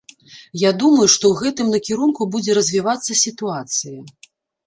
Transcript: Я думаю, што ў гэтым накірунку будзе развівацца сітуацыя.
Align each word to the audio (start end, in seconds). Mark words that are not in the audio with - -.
Я 0.59 0.69
думаю, 0.83 1.07
што 1.15 1.23
ў 1.29 1.35
гэтым 1.41 1.67
накірунку 1.75 2.27
будзе 2.35 2.51
развівацца 2.59 3.17
сітуацыя. 3.25 3.99